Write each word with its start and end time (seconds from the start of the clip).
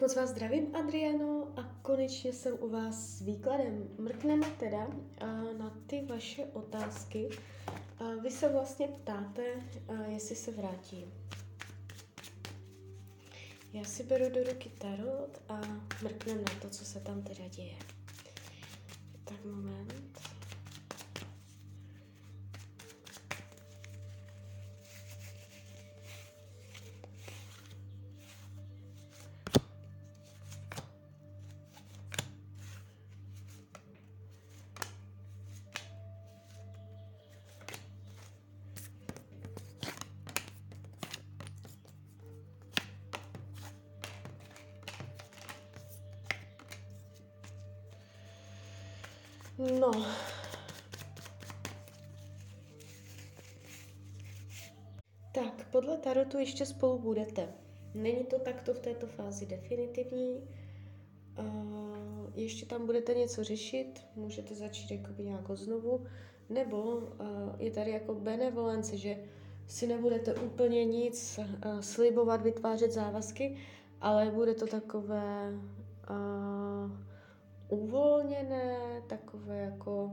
Moc 0.00 0.16
vás 0.16 0.30
zdravím, 0.30 0.76
Adriano, 0.76 1.52
a 1.56 1.78
konečně 1.82 2.32
jsem 2.32 2.56
u 2.60 2.68
vás 2.68 3.08
s 3.08 3.20
výkladem. 3.20 3.88
Mrkneme 3.98 4.46
teda 4.50 4.88
na 5.58 5.76
ty 5.86 6.06
vaše 6.06 6.44
otázky. 6.44 7.28
Vy 8.22 8.30
se 8.30 8.48
vlastně 8.48 8.88
ptáte, 8.88 9.42
jestli 10.08 10.36
se 10.36 10.50
vrátí. 10.50 11.04
Já 13.72 13.84
si 13.84 14.02
beru 14.02 14.24
do 14.34 14.44
ruky 14.44 14.70
tarot 14.78 15.42
a 15.48 15.60
mrknem 16.02 16.38
na 16.38 16.60
to, 16.62 16.68
co 16.68 16.84
se 16.84 17.00
tam 17.00 17.22
teda 17.22 17.48
děje. 17.48 17.76
Tak 19.24 19.44
moment. 19.44 20.09
No. 49.60 49.90
Tak, 55.32 55.66
podle 55.70 55.96
Tarotu 55.96 56.38
ještě 56.38 56.66
spolu 56.66 56.98
budete. 56.98 57.48
Není 57.94 58.24
to 58.24 58.38
takto 58.38 58.74
v 58.74 58.78
této 58.78 59.06
fázi 59.06 59.46
definitivní. 59.46 60.48
Uh, 61.38 62.30
ještě 62.34 62.66
tam 62.66 62.86
budete 62.86 63.14
něco 63.14 63.44
řešit, 63.44 64.00
můžete 64.16 64.54
začít 64.54 64.90
jakoby 64.90 65.24
nějak 65.24 65.50
znovu, 65.50 66.06
nebo 66.48 66.82
uh, 66.82 67.06
je 67.58 67.70
tady 67.70 67.90
jako 67.90 68.14
benevolence, 68.14 68.96
že 68.96 69.24
si 69.66 69.86
nebudete 69.86 70.34
úplně 70.34 70.84
nic 70.84 71.38
uh, 71.38 71.80
slibovat, 71.80 72.42
vytvářet 72.42 72.92
závazky, 72.92 73.56
ale 74.00 74.30
bude 74.30 74.54
to 74.54 74.66
takové 74.66 75.52
uh, 76.10 77.09
uvolněné, 77.70 79.02
takové 79.06 79.58
jako 79.58 80.04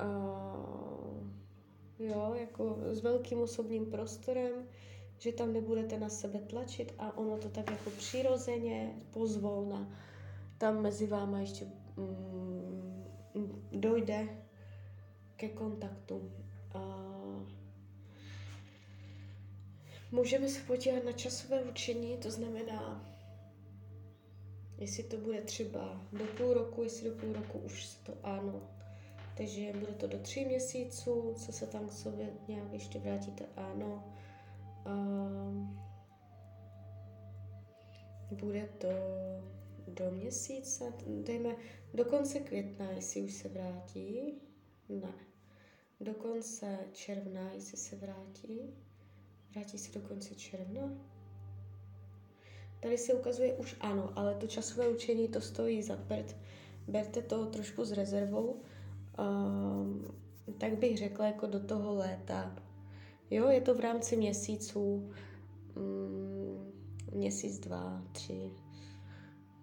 uh, 0.00 0.86
jo, 1.98 2.34
jako 2.40 2.76
s 2.80 3.02
velkým 3.02 3.40
osobním 3.40 3.86
prostorem, 3.86 4.52
že 5.18 5.32
tam 5.32 5.52
nebudete 5.52 5.98
na 5.98 6.08
sebe 6.08 6.38
tlačit 6.38 6.94
a 6.98 7.18
ono 7.18 7.36
to 7.36 7.48
tak 7.48 7.70
jako 7.70 7.90
přirozeně, 7.90 8.94
pozvolna, 9.10 9.88
tam 10.58 10.82
mezi 10.82 11.06
váma 11.06 11.40
ještě 11.40 11.66
mm, 11.96 13.54
dojde 13.72 14.28
ke 15.36 15.48
kontaktu. 15.48 16.32
Uh, 16.74 17.48
můžeme 20.12 20.48
se 20.48 20.60
podívat 20.60 21.04
na 21.04 21.12
časové 21.12 21.62
učení, 21.62 22.16
to 22.16 22.30
znamená, 22.30 23.04
Jestli 24.78 25.02
to 25.02 25.16
bude 25.16 25.40
třeba 25.40 26.06
do 26.12 26.24
půl 26.24 26.54
roku, 26.54 26.82
jestli 26.82 27.10
do 27.10 27.16
půl 27.16 27.32
roku 27.32 27.58
už 27.58 27.94
to 27.94 28.12
ano. 28.22 28.62
Takže 29.36 29.72
bude 29.72 29.92
to 29.92 30.06
do 30.06 30.18
tří 30.18 30.44
měsíců, 30.44 31.34
co 31.36 31.52
se 31.52 31.66
tam 31.66 31.88
k 31.88 31.92
sobě 31.92 32.32
nějak 32.48 32.72
ještě 32.72 32.98
vrátíte, 32.98 33.46
ano. 33.56 34.14
Um, 34.86 35.80
bude 38.30 38.68
to 38.78 38.88
do 39.88 40.10
měsíce, 40.10 40.92
dejme 41.06 41.56
do 41.94 42.04
konce 42.04 42.40
května, 42.40 42.90
jestli 42.90 43.22
už 43.22 43.32
se 43.32 43.48
vrátí. 43.48 44.34
Ne. 44.88 45.12
Do 46.00 46.14
konce 46.14 46.78
června, 46.92 47.52
jestli 47.52 47.76
se 47.76 47.96
vrátí. 47.96 48.74
Vrátí 49.50 49.78
se 49.78 49.98
do 49.98 50.08
konce 50.08 50.34
června. 50.34 51.15
Tady 52.80 52.98
se 52.98 53.14
ukazuje 53.14 53.54
už 53.54 53.76
ano, 53.80 54.12
ale 54.16 54.34
to 54.34 54.46
časové 54.46 54.88
učení 54.88 55.28
to 55.28 55.40
stojí 55.40 55.82
za 55.82 55.96
prd. 55.96 56.36
Berte 56.88 57.22
to 57.22 57.46
trošku 57.46 57.84
s 57.84 57.92
rezervou. 57.92 58.56
Um, 59.18 60.04
tak 60.58 60.78
bych 60.78 60.98
řekla 60.98 61.26
jako 61.26 61.46
do 61.46 61.60
toho 61.60 61.94
léta. 61.94 62.56
Jo, 63.30 63.48
je 63.48 63.60
to 63.60 63.74
v 63.74 63.80
rámci 63.80 64.16
měsíců, 64.16 65.10
um, 65.76 66.72
měsíc, 67.12 67.58
dva, 67.58 68.02
tři. 68.12 68.50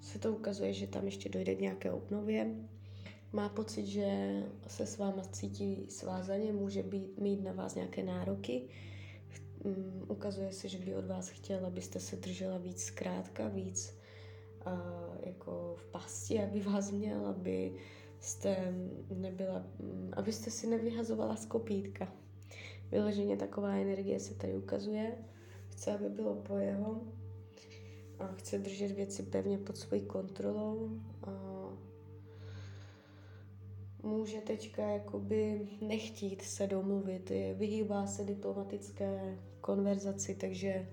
Se 0.00 0.18
to 0.18 0.32
ukazuje, 0.32 0.72
že 0.72 0.86
tam 0.86 1.04
ještě 1.04 1.28
dojde 1.28 1.54
k 1.54 1.60
nějaké 1.60 1.90
obnově. 1.90 2.54
Má 3.32 3.48
pocit, 3.48 3.86
že 3.86 4.42
se 4.66 4.86
s 4.86 4.98
váma 4.98 5.22
cítí 5.22 5.86
svázaně, 5.88 6.52
může 6.52 6.82
být, 6.82 7.18
mít 7.18 7.42
na 7.42 7.52
vás 7.52 7.74
nějaké 7.74 8.02
nároky 8.02 8.62
um, 9.64 10.06
ukazuje 10.08 10.52
se, 10.52 10.68
že 10.68 10.78
by 10.78 10.94
od 10.94 11.06
vás 11.06 11.28
chtěl, 11.28 11.66
abyste 11.66 12.00
se 12.00 12.16
držela 12.16 12.58
víc 12.58 12.82
zkrátka, 12.82 13.48
víc 13.48 13.98
uh, 14.66 14.72
jako 15.22 15.74
v 15.78 15.84
pasti, 15.84 16.42
aby 16.42 16.60
vás 16.60 16.90
měl, 16.90 17.26
aby 17.26 17.72
jste 18.20 18.74
nebyla, 19.14 19.66
um, 19.78 20.10
abyste 20.16 20.50
si 20.50 20.66
nevyhazovala 20.66 21.36
z 21.36 21.46
kopítka. 21.46 22.12
Vyloženě 22.90 23.36
taková 23.36 23.68
energie 23.74 24.20
se 24.20 24.34
tady 24.34 24.54
ukazuje. 24.56 25.18
Chce, 25.68 25.92
aby 25.92 26.08
bylo 26.08 26.34
po 26.34 26.56
jeho. 26.56 27.00
A 28.18 28.26
chce 28.26 28.58
držet 28.58 28.90
věci 28.90 29.22
pevně 29.22 29.58
pod 29.58 29.76
svojí 29.76 30.02
kontrolou. 30.02 31.00
A 31.22 31.51
může 34.02 34.40
teďka 34.40 34.82
jakoby 34.82 35.68
nechtít 35.80 36.42
se 36.42 36.66
domluvit, 36.66 37.32
vyhýbá 37.54 38.06
se 38.06 38.24
diplomatické 38.24 39.38
konverzaci, 39.60 40.34
takže 40.34 40.88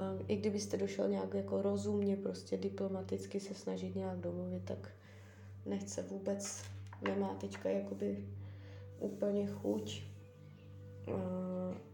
um, 0.00 0.24
i 0.28 0.36
kdybyste 0.36 0.76
došel 0.76 1.08
nějak 1.08 1.34
jako 1.34 1.62
rozumně, 1.62 2.16
prostě 2.16 2.56
diplomaticky 2.56 3.40
se 3.40 3.54
snažit 3.54 3.96
nějak 3.96 4.18
domluvit, 4.18 4.64
tak 4.64 4.90
nechce 5.66 6.02
vůbec, 6.02 6.62
nemá 7.02 7.34
teďka 7.34 7.68
jakoby 7.68 8.28
úplně 8.98 9.46
chuť 9.46 10.02
uh, 11.08 11.14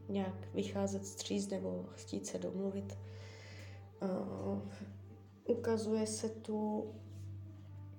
nějak 0.08 0.54
vycházet 0.54 1.06
stříz 1.06 1.48
nebo 1.50 1.86
chtít 1.94 2.26
se 2.26 2.38
domluvit. 2.38 2.98
Uh, 4.02 4.58
ukazuje 5.44 6.06
se 6.06 6.28
tu 6.28 6.90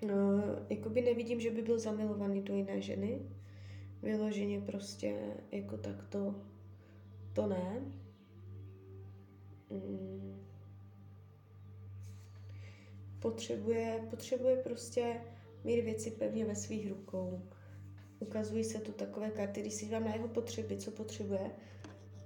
No, 0.07 0.43
jakoby 0.69 1.01
nevidím, 1.01 1.39
že 1.39 1.51
by 1.51 1.61
byl 1.61 1.79
zamilovaný 1.79 2.41
do 2.41 2.55
jiné 2.55 2.81
ženy. 2.81 3.19
Vyloženě 4.01 4.61
prostě 4.61 5.35
jako 5.51 5.77
takto 5.77 6.35
to 7.33 7.47
ne. 7.47 7.81
Mm. 9.69 10.41
Potřebuje, 13.19 14.07
potřebuje 14.09 14.55
prostě 14.55 15.21
mít 15.63 15.81
věci 15.81 16.11
pevně 16.11 16.45
ve 16.45 16.55
svých 16.55 16.89
rukou. 16.89 17.41
Ukazují 18.19 18.63
se 18.63 18.79
tu 18.79 18.91
takové 18.91 19.31
karty, 19.31 19.61
když 19.61 19.73
si 19.73 19.89
vám 19.89 20.03
na 20.03 20.13
jeho 20.13 20.27
potřeby, 20.27 20.77
co 20.77 20.91
potřebuje, 20.91 21.51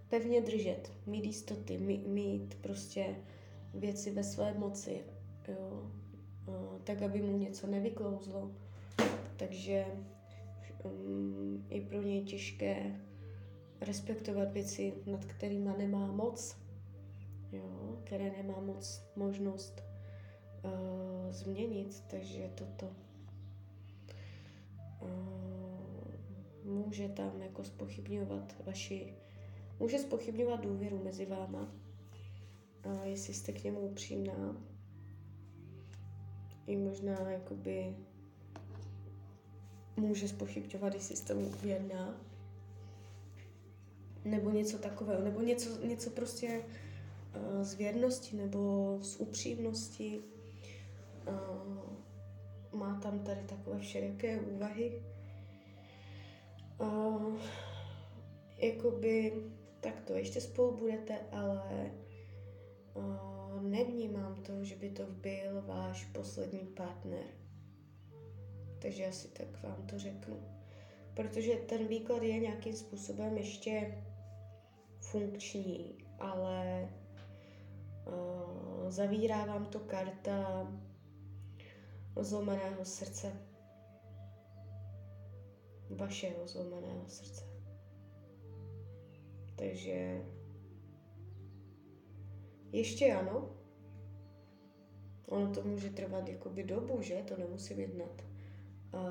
pevně 0.09 0.41
držet, 0.41 0.91
mít 1.06 1.25
jistoty, 1.25 1.78
mít, 1.78 2.08
mít 2.08 2.56
prostě 2.56 3.16
věci 3.74 4.12
ve 4.12 4.24
své 4.24 4.53
moci. 4.53 5.03
Jo 5.47 5.91
tak 6.85 7.01
aby 7.01 7.22
mu 7.22 7.38
něco 7.38 7.68
nevyklouzlo. 7.68 8.51
Takže 9.38 9.85
um, 10.84 11.66
je 11.69 11.81
pro 11.81 12.01
něj 12.01 12.23
těžké 12.23 13.00
respektovat 13.81 14.51
věci, 14.51 14.94
nad 15.06 15.25
kterými 15.25 15.69
nemá 15.78 16.07
moc, 16.07 16.57
jo, 17.51 17.97
které 18.03 18.31
nemá 18.38 18.59
moc 18.59 19.03
možnost 19.16 19.84
uh, 20.63 20.72
změnit, 21.32 22.03
takže 22.08 22.49
toto. 22.55 22.90
Uh, 25.02 25.09
může 26.64 27.09
tam 27.09 27.41
jako 27.41 27.64
spochybňovat 27.64 28.55
vaši, 28.66 29.14
může 29.79 29.99
spochybňovat 29.99 30.61
důvěru 30.64 31.02
mezi 31.03 31.26
váma, 31.26 31.72
uh, 32.85 33.03
jestli 33.03 33.34
jste 33.34 33.52
k 33.52 33.64
němu 33.64 33.79
upřímná, 33.79 34.55
i 36.67 36.78
možná 36.78 37.29
jakoby 37.29 37.96
může 39.97 40.28
spochybňovat, 40.28 40.94
jestli 40.94 41.16
jste 41.16 41.34
mu 41.34 41.50
věrná, 41.50 42.22
nebo 44.26 44.50
něco 44.50 44.78
takového, 44.78 45.23
nebo 45.23 45.41
něco, 45.41 45.85
něco 45.85 46.09
prostě 46.09 46.62
uh, 47.35 47.64
z 47.64 47.73
věrnosti 47.73 48.38
nebo 48.38 48.97
z 49.02 49.20
upřímnosti. 49.20 50.22
Uh, 51.28 52.79
má 52.79 53.00
tam 53.00 53.20
tady 53.20 53.41
takové 53.41 53.79
všelijaké 53.79 54.40
úvahy. 54.40 55.03
Uh, 56.79 57.35
jakoby 58.58 59.34
tak 59.85 60.02
to 60.02 60.14
ještě 60.14 60.41
spolu 60.41 60.78
budete, 60.78 61.20
ale 61.32 61.91
uh, 62.96 63.62
nevnímám 63.62 64.36
to, 64.36 64.64
že 64.64 64.76
by 64.76 64.90
to 64.90 65.06
byl 65.06 65.62
váš 65.62 66.06
poslední 66.06 66.59
partner. 66.59 67.24
Takže 68.80 69.08
asi 69.08 69.28
tak 69.28 69.64
vám 69.64 69.88
to 69.88 70.00
řeknu. 70.00 70.40
Protože 71.14 71.56
ten 71.56 71.88
výklad 71.88 72.24
je 72.24 72.40
nějakým 72.40 72.74
způsobem 72.74 73.38
ještě 73.38 74.03
funkční, 75.00 75.97
ale 76.20 76.90
uh, 78.08 78.90
zavírá 78.90 79.46
vám 79.46 79.66
to 79.66 79.80
karta 79.80 80.68
zlomeného 82.22 82.86
srdce. 82.86 83.32
Vašeho 85.90 86.48
zlomeného 86.48 87.08
srdce. 87.08 87.46
Takže 89.56 90.26
ještě 92.76 93.14
ano. 93.14 93.56
Ono 95.26 95.54
to 95.54 95.64
může 95.64 95.90
trvat 95.90 96.30
jakoby 96.30 96.64
dobu, 96.64 97.02
že? 97.02 97.24
To 97.28 97.38
nemusí 97.38 97.74
být 97.74 97.94
hned. 97.94 98.24
Uh, 98.94 99.02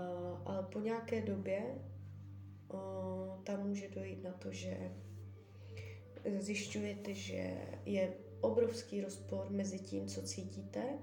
ale 0.44 0.62
po 0.62 0.80
nějaké 0.80 1.22
době 1.22 1.78
uh, 2.72 3.42
tam 3.42 3.68
může 3.68 3.88
dojít 3.88 4.22
na 4.22 4.32
to, 4.32 4.52
že 4.52 4.92
zjišťujete, 6.38 7.14
že 7.14 7.54
je 7.84 8.12
obrovský 8.40 9.00
rozpor 9.00 9.46
mezi 9.50 9.78
tím, 9.78 10.06
co 10.06 10.22
cítíte 10.22 10.98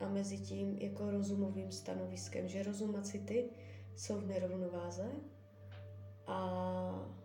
a 0.00 0.08
mezi 0.08 0.38
tím 0.38 0.78
jako 0.78 1.10
rozumovým 1.10 1.72
stanoviskem, 1.72 2.48
že 2.48 2.62
rozum 2.62 2.96
a 2.96 3.02
jsou 3.96 4.20
v 4.20 4.26
nerovnováze 4.26 5.10
a 6.26 7.16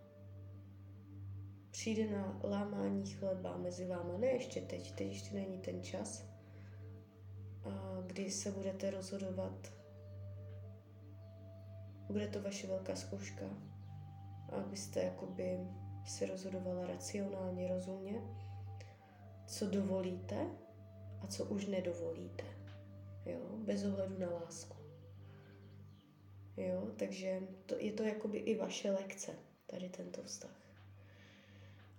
přijde 1.82 2.12
na 2.12 2.40
lámání 2.44 3.06
chleba 3.06 3.58
mezi 3.58 3.88
váma, 3.88 4.18
ne 4.18 4.28
ještě 4.28 4.62
teď, 4.62 4.92
teď 4.92 5.08
ještě 5.08 5.36
není 5.36 5.60
ten 5.60 5.84
čas, 5.84 6.26
kdy 8.06 8.32
se 8.32 8.52
budete 8.52 8.92
rozhodovat, 8.92 9.74
bude 12.08 12.28
to 12.28 12.42
vaše 12.42 12.68
velká 12.68 12.96
zkouška, 12.96 13.46
abyste 14.52 15.00
jakoby 15.00 15.60
se 16.06 16.26
rozhodovala 16.26 16.88
racionálně, 16.88 17.68
rozumně, 17.68 18.22
co 19.48 19.70
dovolíte 19.70 20.48
a 21.22 21.28
co 21.28 21.46
už 21.46 21.66
nedovolíte. 21.66 22.44
Jo? 23.26 23.40
Bez 23.66 23.86
ohledu 23.86 24.20
na 24.20 24.30
lásku. 24.30 24.78
Jo? 26.58 26.88
Takže 26.98 27.42
to, 27.66 27.76
je 27.80 27.92
to 27.92 28.04
jakoby 28.04 28.38
i 28.38 28.58
vaše 28.58 28.92
lekce, 28.92 29.32
tady 29.68 29.90
tento 29.90 30.24
vztah. 30.24 30.71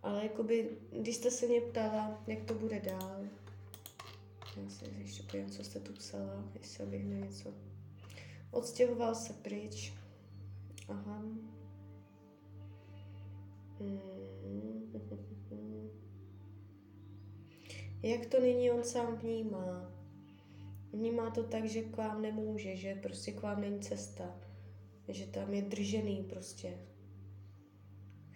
Ale 0.03 0.23
jakoby, 0.23 0.71
když 1.01 1.17
jste 1.17 1.31
se 1.31 1.47
mě 1.47 1.61
ptala, 1.61 2.23
jak 2.27 2.45
to 2.45 2.55
bude 2.55 2.81
dál, 2.81 3.25
já 4.57 4.71
si 4.71 4.85
ještě 4.99 5.23
povím, 5.23 5.51
co 5.51 5.65
jste 5.65 5.81
tu 5.81 5.93
psala, 5.93 6.45
jestli 6.55 6.69
se 6.69 6.87
vyhne 6.87 7.21
něco. 7.21 7.55
Odstěhoval 8.51 9.15
se 9.15 9.33
pryč. 9.33 9.93
Aha. 10.89 11.23
Hmm. 13.81 14.23
Jak 18.03 18.27
to 18.27 18.41
nyní 18.41 18.71
on 18.71 18.85
sám 18.85 19.17
vnímá? 19.17 19.93
Vnímá 20.93 21.31
to 21.31 21.43
tak, 21.43 21.65
že 21.65 21.83
k 21.83 21.97
vám 21.97 22.23
nemůže, 22.23 22.77
že 22.77 22.95
prostě 22.95 23.33
k 23.33 23.43
vám 23.43 23.61
není 23.61 23.81
cesta, 23.81 24.41
že 25.09 25.27
tam 25.27 25.55
je 25.55 25.63
držený 25.63 26.27
prostě. 26.29 26.79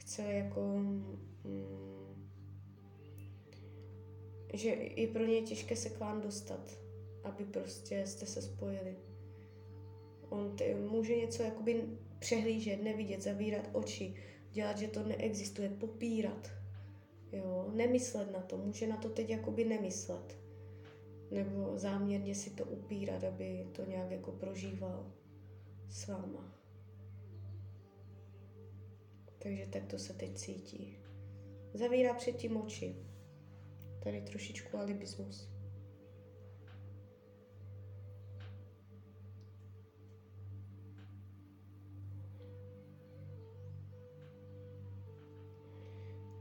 Chce 0.06 0.22
jako... 0.22 0.60
Mm, 1.44 2.30
že 4.54 4.68
je 4.68 5.08
pro 5.08 5.24
něj 5.24 5.42
těžké 5.42 5.76
se 5.76 5.90
k 5.90 5.98
vám 5.98 6.20
dostat, 6.20 6.78
aby 7.24 7.44
prostě 7.44 8.06
jste 8.06 8.26
se 8.26 8.42
spojili. 8.42 8.96
On 10.28 10.56
ty, 10.56 10.74
může 10.74 11.16
něco 11.16 11.42
jakoby 11.42 11.84
přehlížet, 12.18 12.82
nevidět, 12.82 13.22
zavírat 13.22 13.70
oči, 13.72 14.14
dělat, 14.50 14.78
že 14.78 14.88
to 14.88 15.02
neexistuje, 15.02 15.68
popírat. 15.68 16.50
Jo, 17.32 17.70
nemyslet 17.74 18.32
na 18.32 18.40
to, 18.40 18.56
může 18.56 18.86
na 18.86 18.96
to 18.96 19.08
teď 19.08 19.30
jakoby 19.30 19.64
nemyslet. 19.64 20.38
Nebo 21.30 21.78
záměrně 21.78 22.34
si 22.34 22.50
to 22.50 22.64
upírat, 22.64 23.24
aby 23.24 23.68
to 23.72 23.84
nějak 23.84 24.10
jako 24.10 24.32
prožíval 24.32 25.12
s 25.88 26.06
váma. 26.06 26.55
Takže 29.46 29.66
tak 29.66 29.86
to 29.86 29.98
se 29.98 30.12
teď 30.12 30.34
cítí. 30.34 30.98
Zavírá 31.74 32.14
předtím 32.14 32.56
oči. 32.56 32.96
Tady 34.04 34.20
trošičku 34.20 34.78
alibismus. 34.78 35.48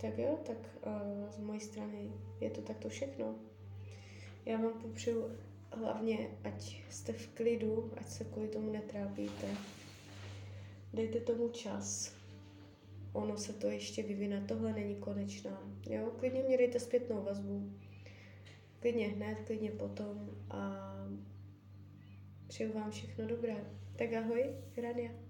Tak 0.02 0.18
jo, 0.18 0.40
tak 0.46 0.58
uh, 0.88 1.30
z 1.30 1.38
mojej 1.38 1.62
strany 1.62 2.12
je 2.40 2.50
to 2.50 2.62
takto 2.62 2.90
všechno. 2.90 3.36
Já 4.46 4.58
vám 4.58 4.82
popřeju 4.82 5.38
hlavně, 5.72 6.30
ať 6.44 6.84
jste 6.90 7.14
v 7.14 7.28
klidu, 7.28 7.92
ať 7.98 8.08
se 8.08 8.24
kvůli 8.24 8.48
tomu 8.48 8.72
netrápíte. 8.72 9.48
Dejte 10.94 11.20
tomu 11.20 11.50
čas. 11.50 12.16
Ono 13.16 13.38
se 13.38 13.54
to 13.54 13.68
ještě 13.68 14.04
vyvine, 14.04 14.46
tohle 14.48 14.74
není 14.74 14.96
konečná. 14.96 15.72
Jo, 15.90 16.12
klidně 16.20 16.44
mě 16.44 16.58
dejte 16.58 16.80
zpětnou 16.80 17.24
vazbu. 17.24 17.74
Klidně 18.80 19.08
hned, 19.08 19.38
klidně 19.46 19.72
potom 19.72 20.30
a 20.50 20.92
přeju 22.48 22.74
vám 22.74 22.92
všechno 22.92 23.28
dobré. 23.28 23.56
Tak 23.96 24.14
ahoj, 24.14 24.44
Rania. 24.82 25.25